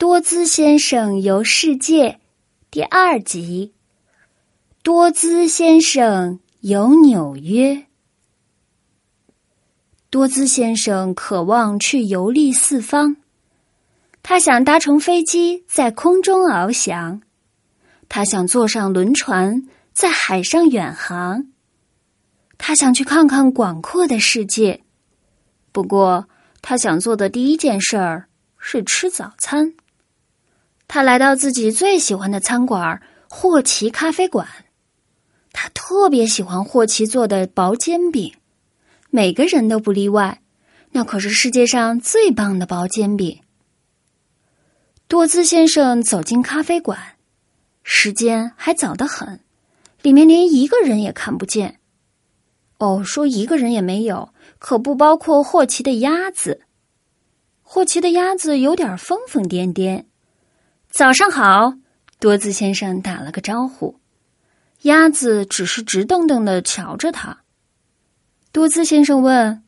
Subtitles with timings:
[0.00, 2.20] 多兹先生游世界
[2.70, 3.74] 第二集。
[4.82, 7.84] 多兹先生游纽约。
[10.08, 13.16] 多兹先生渴望去游历四方，
[14.22, 17.20] 他想搭乘飞机在空中翱翔，
[18.08, 21.48] 他想坐上轮船在海上远航，
[22.56, 24.80] 他想去看看广阔的世界。
[25.72, 26.26] 不过，
[26.62, 28.28] 他想做的第一件事儿
[28.58, 29.74] 是吃早餐。
[30.92, 33.00] 他来到自己最喜欢的餐馆——
[33.30, 34.48] 霍奇咖啡馆。
[35.52, 38.34] 他特别喜欢霍奇做的薄煎饼，
[39.08, 40.42] 每个人都不例外。
[40.90, 43.38] 那可是世界上最棒的薄煎饼。
[45.06, 46.98] 多兹先生走进咖啡馆，
[47.84, 49.38] 时间还早得很，
[50.02, 51.78] 里面连一个人也看不见。
[52.78, 54.34] 哦，说一个人也没有。
[54.58, 56.62] 可不包括霍奇的鸭子。
[57.62, 60.06] 霍奇的鸭子有点疯疯癫癫。
[60.90, 61.74] 早上好，
[62.18, 64.00] 多兹先生打了个招呼。
[64.82, 67.38] 鸭子只是直瞪瞪的瞧着他。
[68.50, 69.62] 多兹先生问：“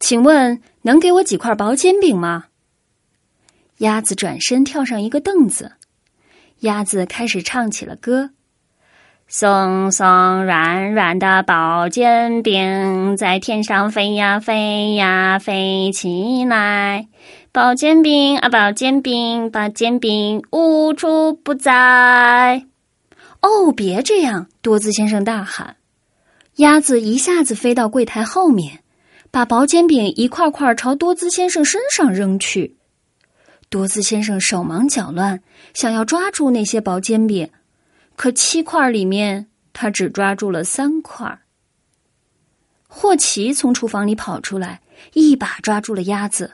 [0.00, 2.46] 请问能给我几块薄煎饼吗？”
[3.78, 5.74] 鸭子转身跳上一个凳子。
[6.60, 8.30] 鸭子开始唱起了歌。
[9.28, 17.06] 松松软软的薄煎饼在天上飞呀飞呀飞起来，
[17.58, 22.64] 薄煎饼啊薄煎饼，薄煎饼无处不在。
[23.40, 24.46] 哦，别这样！
[24.62, 25.74] 多兹先生大喊。
[26.58, 28.84] 鸭子一下子飞到柜台后面，
[29.32, 32.76] 把薄煎饼一块块朝多兹先生身上扔去。
[33.68, 35.42] 多兹先生手忙脚乱，
[35.74, 37.50] 想要抓住那些薄煎饼。
[38.14, 41.40] 可七块里面，他只抓住了三块。
[42.86, 44.80] 霍奇从厨房里跑出来，
[45.14, 46.52] 一把抓住了鸭子。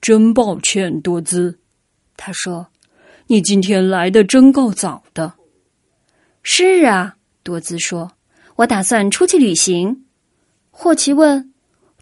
[0.00, 1.58] 真抱歉，多兹，
[2.16, 2.68] 他说
[3.26, 5.34] ：“你今天来的真够早的。”
[6.42, 8.12] 是啊，多兹说
[8.56, 10.04] ：“我打算出去旅行。”
[10.70, 11.52] 霍奇问：“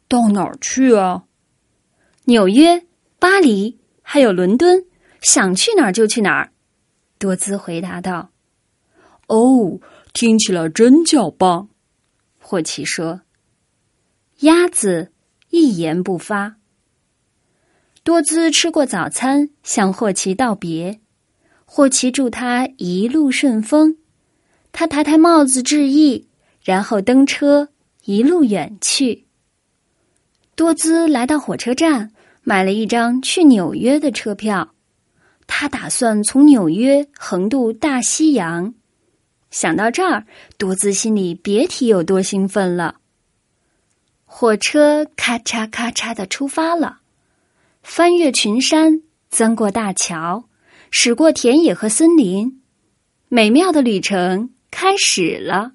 [0.07, 1.25] 到哪儿去啊
[2.27, 2.85] ？”“纽约、
[3.19, 4.85] 巴黎，还有伦敦，
[5.23, 6.53] 想去哪儿就去哪儿。”
[7.19, 8.31] 多兹回答道。
[9.29, 9.81] 哦，
[10.13, 11.71] 听起来真叫棒，
[12.39, 13.23] 霍奇说。
[14.41, 15.13] 鸭子
[15.49, 16.57] 一言不发。
[18.05, 21.01] 多兹吃过早餐，向霍奇道别。
[21.65, 23.97] 霍奇祝他一路顺风。
[24.73, 26.29] 他抬抬帽子致意，
[26.63, 27.71] 然后登车，
[28.05, 29.25] 一路远去。
[30.55, 34.75] 多兹来到火车站，买了一张去纽约的车票。
[35.47, 38.75] 他打算从纽约横渡大西洋。
[39.51, 40.27] 想到这儿，
[40.59, 42.97] 多兹心里别提有多兴奋了。
[44.27, 46.99] 火车咔嚓咔嚓的出发了，
[47.85, 50.49] 翻越群山，钻过大桥，
[50.91, 52.63] 驶过田野和森林，
[53.29, 55.73] 美妙的旅程开始了。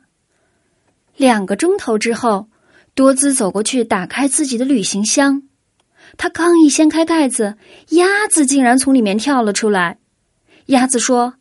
[1.16, 2.50] 两个钟头之后，
[2.96, 5.44] 多姿走过去打开自己的旅行箱，
[6.18, 7.56] 他刚一掀开盖子，
[7.90, 10.00] 鸭子竟然从里面跳了出来。
[10.66, 11.36] 鸭子说。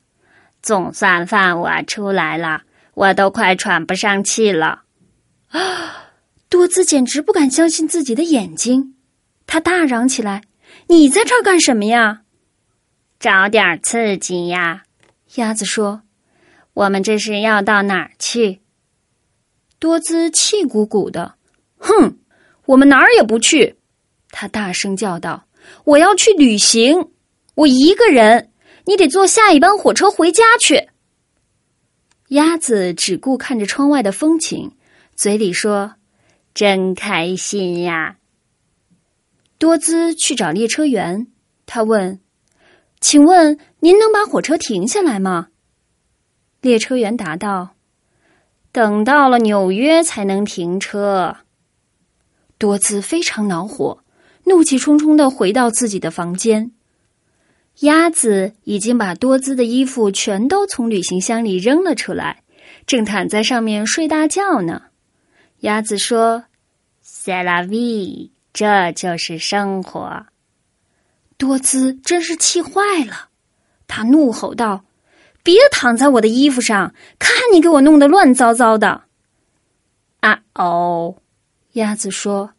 [0.61, 2.63] 总算放我出来了，
[2.95, 4.83] 我都快喘不上气了。
[5.51, 6.11] 啊！
[6.51, 8.97] 多姿简直不敢相信自己的眼睛，
[9.47, 10.43] 他大嚷起来
[10.89, 12.23] ：“你在这儿干什么呀
[13.21, 14.85] ？”“找点刺激呀！”
[15.37, 16.03] 鸭子说。
[16.75, 18.61] “我们这是要到哪儿去？”
[19.79, 21.37] 多姿气鼓鼓的
[21.79, 22.19] ：“哼，
[22.67, 23.77] 我们哪儿也不去！”
[24.31, 25.47] 他大声叫道
[25.85, 27.11] ：“我要去旅行，
[27.55, 28.51] 我一个人。”
[28.89, 30.89] 你得坐下一班火车回家去。
[32.29, 34.73] 鸭子只顾看着窗外的风景，
[35.15, 35.97] 嘴里说
[36.55, 38.17] ：“真开心呀。”
[39.59, 41.27] 多兹去找列车员，
[41.67, 42.21] 他问
[43.01, 45.49] ：“请问您能把火车停下来吗？”
[46.63, 47.71] 列车员答道
[48.73, 51.39] ：“等到了纽约才能停车。”
[52.57, 54.05] 多兹非常恼火，
[54.45, 56.73] 怒气冲冲的回到自己的房间。
[57.81, 62.43] 鸭子已经把多姿的衣服全都从旅行箱里扔了出来，
[62.87, 64.83] 正躺在上面睡大觉呢。
[65.61, 66.45] 鸭子说
[67.05, 70.27] ：“C'est la vie，这就是生活。”
[71.39, 73.29] 多姿真是气坏了，
[73.87, 74.85] 他怒吼道
[75.45, 79.05] ：“别躺在我的衣服上，看你给我弄得乱糟糟的！”
[80.19, 81.23] 啊哦，
[81.75, 82.55] 鸭子说：“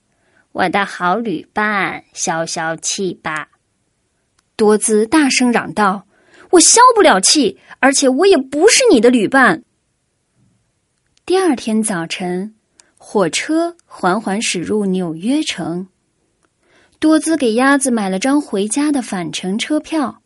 [0.54, 3.50] 我的好旅伴，消消气吧。”
[4.56, 6.08] 多姿大声嚷道
[6.52, 9.64] ：“我消不了气，而且我也不是你的旅伴。”
[11.28, 12.56] 第二天早晨，
[13.12, 15.88] 火车缓缓驶入纽约城。
[17.00, 20.22] 多兹给鸭子买了张回家的返程车票。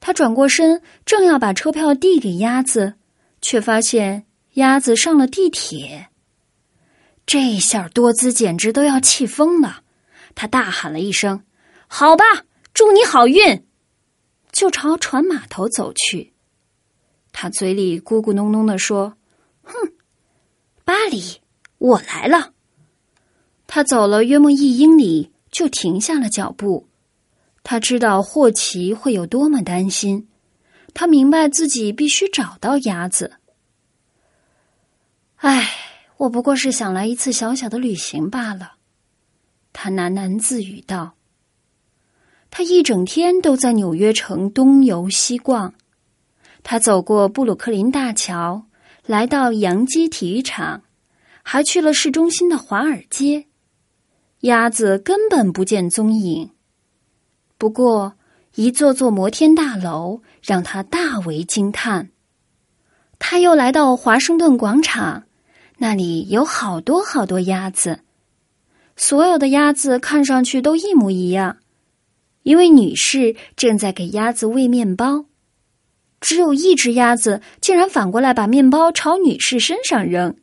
[0.00, 2.94] 他转过身，正要把车票递给鸭子，
[3.40, 6.08] 却发现鸭子上了地铁。
[7.24, 9.84] 这下多兹简直都要气疯了，
[10.34, 11.44] 他大喊了一声
[11.86, 12.24] ：“好吧，
[12.74, 13.64] 祝你好运！”
[14.50, 16.32] 就朝船码头走去。
[17.30, 19.16] 他嘴里咕咕哝哝的说
[19.62, 19.92] ：“哼，
[20.84, 21.40] 巴黎，
[21.82, 22.52] 我来了。”
[23.66, 26.86] 他走了约莫一英里，就停下了脚步。
[27.64, 30.28] 他知道霍奇会有多么担心，
[30.94, 33.38] 他明白自己必须找到鸭子。
[35.36, 35.68] 唉，
[36.18, 38.72] 我不过是想来一次小小的旅行罢了，
[39.72, 41.14] 他喃喃自语道。
[42.50, 45.72] 他一整天都在纽约城东游西逛，
[46.62, 48.66] 他走过布鲁克林大桥，
[49.06, 50.82] 来到洋基体育场，
[51.42, 53.46] 还去了市中心的华尔街。
[54.40, 56.50] 鸭子根本不见踪影。
[57.58, 58.14] 不过，
[58.56, 62.10] 一座座摩天大楼让他大为惊叹。
[63.18, 65.24] 他又来到华盛顿广场，
[65.78, 68.00] 那里有好多好多鸭子，
[68.96, 71.58] 所有的鸭子看上去都一模一样。
[72.42, 75.26] 一位女士正在给鸭子喂面包，
[76.20, 80.34] 只有一只鸭子竟然反过来把面包朝女士身上扔。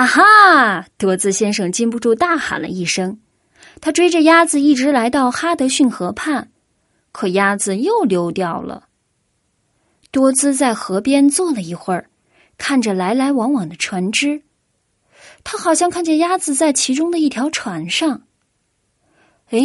[0.00, 0.86] 啊哈！
[0.96, 3.20] 多兹先生禁不住大喊了一声。
[3.82, 6.50] 他追着鸭子一直来到哈德逊河畔，
[7.12, 8.88] 可鸭子又溜掉了。
[10.10, 12.08] 多兹在河边坐了一会儿，
[12.56, 14.40] 看着来来往往的船只，
[15.44, 18.22] 他好像看见鸭子在其中的一条船上。
[19.50, 19.58] 哎，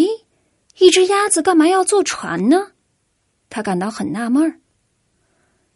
[0.80, 2.72] 一只鸭子干嘛要坐船呢？
[3.50, 4.60] 他感到很纳闷儿。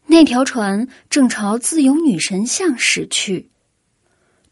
[0.07, 3.49] 那条船正朝自由女神像驶去，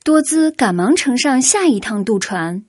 [0.03, 2.63] 多兹赶忙乘上下一趟渡船。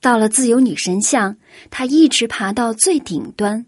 [0.00, 1.36] 到了自由女神像，
[1.70, 3.66] 他一直爬到最顶端。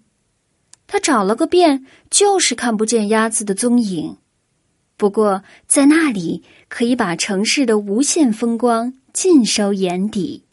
[0.87, 4.19] 他找了个遍，就是看不见鸭子的踪影。
[4.97, 10.45] 不过在那里，可以把城市的无限风光尽收眼底。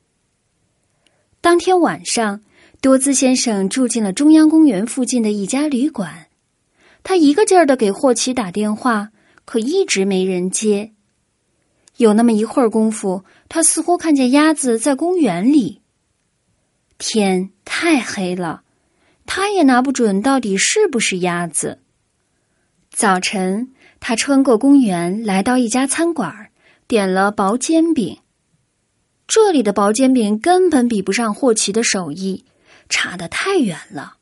[1.42, 2.42] 当天晚上，
[2.82, 6.28] 多兹先生住进了中央公园附近的一家旅馆。
[7.04, 9.12] 他一个劲儿的给霍奇打电话，
[9.46, 10.92] 可一直没人接。
[11.98, 15.82] 有那么一会儿功夫，他似乎看见鸭子在公园里。
[16.98, 18.64] 天太黑了，
[19.26, 21.80] 他也拿不准到底是不是鸭子。
[22.90, 26.50] 早晨，他穿过公园，来到一家餐馆，
[26.88, 28.20] 点了薄煎饼。
[29.28, 32.46] 这里的薄煎饼根本比不上霍奇的手艺，
[32.90, 34.18] 差得太远了。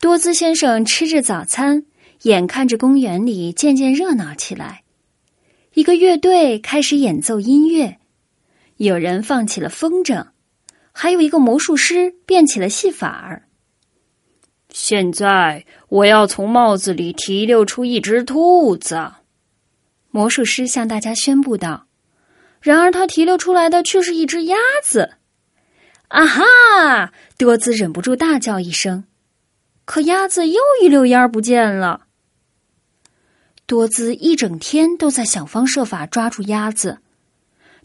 [0.00, 1.84] 多兹先生吃着早餐，
[2.22, 4.82] 眼看着公园里渐渐热闹起来。
[5.78, 7.98] 一个乐队开始演奏音乐，
[8.78, 10.26] 有人放起了风筝，
[10.90, 13.44] 还有一个魔术师变起了戏法儿。
[14.70, 19.12] 现在我要从帽子里提溜出一只兔子，
[20.10, 21.86] 魔术师向大家宣布道。
[22.60, 25.10] 然而他提溜出来的却是一只鸭子。
[26.08, 27.12] 啊哈！
[27.36, 29.04] 多兹忍不住大叫一声，
[29.84, 32.07] 可鸭子又一溜烟儿不见了。
[33.68, 37.00] 多姿一整天都在想方设法抓住鸭子，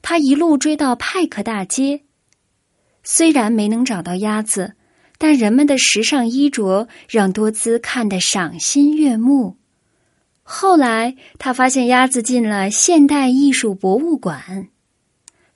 [0.01, 2.03] 他一路追到派克大街。
[3.03, 4.75] 虽然没能找到鸭子，
[5.17, 9.57] 但人们的时尚衣着让多姿看得赏心悦目。
[10.41, 14.69] 后来，他发现鸭子进了现代艺术博物馆。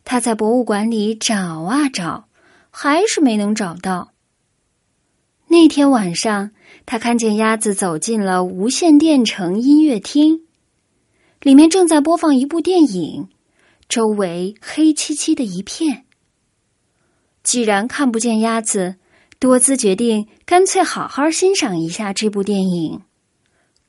[0.03, 2.27] 他在博物馆里找啊找，
[2.69, 4.11] 还是没能找到。
[5.47, 6.51] 那天晚上。
[6.85, 10.45] 他看见鸭子走进了无线电城音乐厅，
[11.41, 13.27] 里面正在播放一部电影，
[13.89, 16.05] 周围黑漆漆的一片。
[17.43, 18.95] 既然看不见鸭子，
[19.37, 23.01] 多兹决定干脆好好欣赏一下这部电影。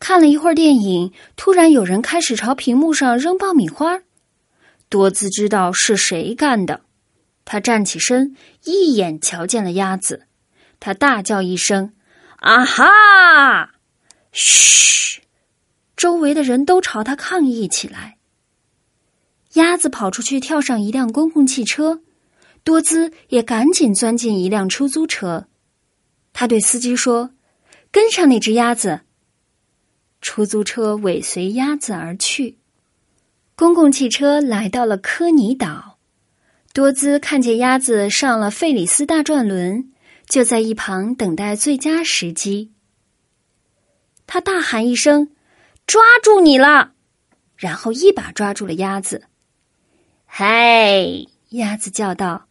[0.01, 4.01] 看了一会儿电影，突然有人开始朝屏幕上扔爆米花，
[4.89, 6.81] 多兹知道是谁干的。
[7.45, 8.35] 他站起身，
[8.65, 10.27] 一眼瞧见了鸭子，
[10.81, 11.93] 他大叫一声。
[12.37, 13.71] 啊哈！
[14.31, 15.23] 嘘！
[15.97, 18.17] 周围的人都朝他抗议起来。
[19.55, 22.01] 鸭子跑出去，跳上一辆公共汽车，
[22.63, 25.49] 多兹也赶紧钻进一辆出租车。
[26.33, 27.31] 他对司机说
[27.91, 29.01] ：“跟上那只鸭子。”
[30.23, 32.59] 出租车尾随鸭子而去。
[33.57, 35.99] 公共汽车来到了科尼岛，
[36.73, 39.91] 多兹看见鸭子上了费里斯大转轮。
[40.29, 42.73] 就在一旁等待最佳时机。
[44.27, 45.31] 他大喊一声
[45.87, 46.93] ：“抓住你了！”
[47.57, 49.25] 然后一把抓住了鸭子。
[50.27, 51.03] “嗨！”
[51.49, 52.47] 鸭子叫道，“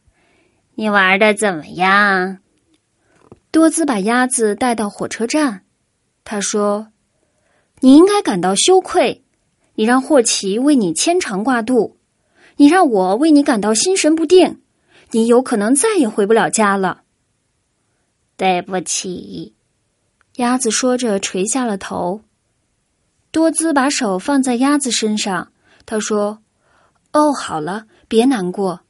[0.73, 2.39] 你玩的怎么样？”
[3.51, 5.61] 多兹把鸭子带到火车站，
[6.23, 6.87] 他说
[7.81, 9.23] ：“你应该感到羞愧，
[9.75, 11.97] 你让霍奇为你牵肠挂肚，
[12.57, 14.61] 你让我为你感到心神不定，
[15.11, 17.03] 你有可能再也回不了家了。”
[18.37, 19.55] 对不起，
[20.35, 22.21] 鸭子说着垂下了头。
[23.31, 25.51] 多姿把手放在鸭子身上，
[25.85, 26.41] 他说
[27.13, 28.81] ：“哦，好了，别难过。”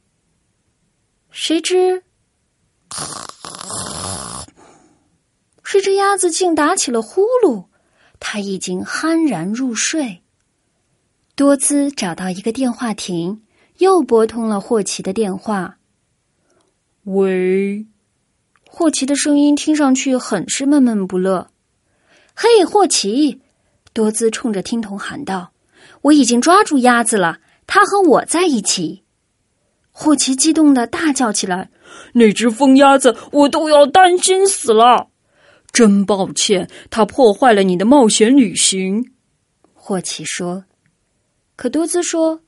[1.30, 2.04] 谁知，
[5.64, 7.66] 谁知鸭子竟打起了呼噜，
[8.20, 10.22] 它已经酣然入睡。
[11.34, 13.42] 多姿找到一个电话亭，
[13.78, 15.78] 又拨通了霍奇的电话。
[17.04, 17.86] 喂，
[18.70, 21.48] 霍奇的声音听上去很是闷闷不乐。
[22.34, 23.40] 嘿，霍奇！
[23.92, 25.50] 多兹冲着听筒喊道
[26.02, 29.02] ：“我已经抓住鸭子了，它和我在一起。”
[29.90, 31.70] 霍奇激动的大叫起来
[32.14, 35.08] ：“那只疯鸭子，我都要担心死了！
[35.72, 39.10] 真抱歉，它破坏了你的冒险旅行。”
[39.74, 40.64] 霍奇说。
[41.56, 42.42] 可多兹说：“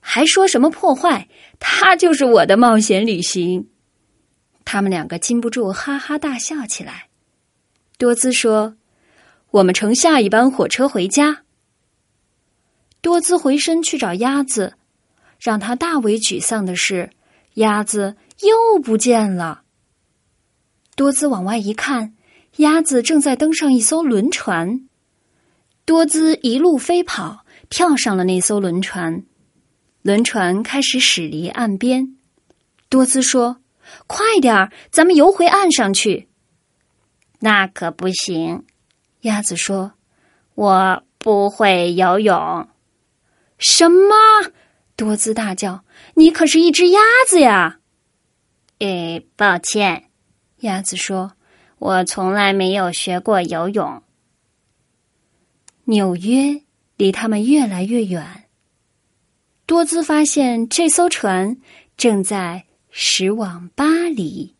[0.00, 1.28] 还说什么破坏？
[1.58, 3.68] 它就是我的冒险旅行。”
[4.66, 7.08] 他们两个禁不住哈哈大笑起来。
[7.96, 8.76] 多兹说
[9.50, 11.44] ：“我们乘下一班火车回家。”
[13.00, 14.74] 多兹回身去找鸭子。
[15.38, 17.10] 让他大为沮丧的是，
[17.54, 19.62] 鸭子又不见了。
[20.94, 22.14] 多兹往外一看，
[22.56, 24.88] 鸭子正在登上一艘轮船。
[25.84, 29.24] 多兹一路飞跑，跳上了那艘轮船。
[30.00, 32.16] 轮船开始驶离岸边。
[32.88, 33.58] 多兹说
[34.06, 36.28] ：“快点儿，咱们游回岸上去。”
[37.40, 38.64] 那可不行，
[39.20, 39.92] 鸭子说
[40.54, 42.68] ：“我不会游泳。”
[43.58, 44.14] 什么？
[44.96, 47.78] 多姿大叫：“你可是一只鸭子呀
[48.80, 50.10] ！”“诶，抱歉。”
[50.60, 51.32] 鸭子说
[51.78, 54.02] ，“我从来没有学过游泳。”
[55.84, 56.62] 纽约
[56.96, 58.44] 离他们越来越远。
[59.66, 61.58] 多姿发现这艘船
[61.96, 62.64] 正在
[62.98, 64.54] 驶往巴黎。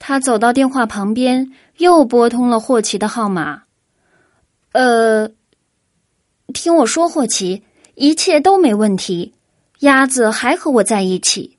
[0.00, 3.62] 他走到电话旁边，又拨通了霍奇的号码。
[4.72, 5.30] “呃，
[6.52, 7.62] 听我说，霍奇。”
[7.94, 9.34] 一切都没问题，
[9.80, 11.58] 鸭子还和我在一起。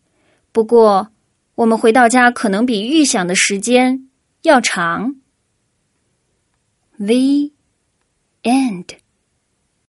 [0.51, 1.09] 不过，
[1.55, 4.09] 我们回到家可能比预想的时间
[4.41, 5.15] 要长。
[6.97, 7.51] The
[8.43, 9.00] end.